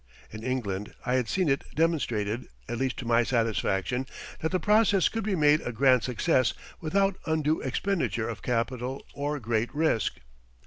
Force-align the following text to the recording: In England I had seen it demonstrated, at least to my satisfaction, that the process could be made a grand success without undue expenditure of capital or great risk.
In 0.31 0.41
England 0.43 0.95
I 1.05 1.13
had 1.13 1.29
seen 1.29 1.47
it 1.47 1.63
demonstrated, 1.75 2.47
at 2.67 2.79
least 2.79 2.97
to 2.97 3.05
my 3.05 3.21
satisfaction, 3.21 4.07
that 4.39 4.49
the 4.51 4.59
process 4.59 5.07
could 5.09 5.23
be 5.23 5.35
made 5.35 5.61
a 5.61 5.71
grand 5.71 6.01
success 6.01 6.55
without 6.79 7.17
undue 7.27 7.61
expenditure 7.61 8.27
of 8.27 8.41
capital 8.41 9.05
or 9.13 9.39
great 9.39 9.69
risk. 9.75 10.17